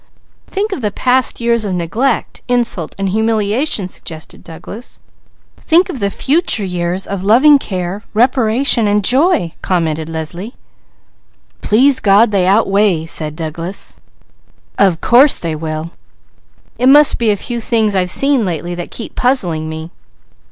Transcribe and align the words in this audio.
"Think 0.47 0.71
of 0.71 0.81
the 0.81 0.89
past 0.89 1.39
years 1.39 1.63
of 1.63 1.75
neglect, 1.75 2.41
insult 2.47 2.95
and 2.97 3.09
humiliation!" 3.09 3.87
suggested 3.87 4.43
Douglas. 4.43 4.99
"Think 5.59 5.89
of 5.89 5.99
the 5.99 6.09
future 6.09 6.65
years 6.65 7.05
of 7.05 7.23
loving 7.23 7.59
care, 7.59 8.01
reparation 8.15 8.87
and 8.87 9.03
joy!" 9.03 9.53
commented 9.61 10.09
Leslie. 10.09 10.55
"Please 11.61 11.99
God 11.99 12.31
they 12.31 12.47
outweigh!" 12.47 13.05
said 13.05 13.35
Douglas. 13.35 13.99
"Of 14.79 15.01
course 15.01 15.37
they 15.37 15.55
will! 15.55 15.91
It 16.79 16.89
must 16.89 17.19
be 17.19 17.29
a 17.29 17.35
few 17.37 17.61
things 17.61 17.93
I've 17.93 18.09
seen 18.09 18.43
lately 18.43 18.73
that 18.73 18.89
keep 18.89 19.13
puzzling 19.13 19.69
me." 19.69 19.91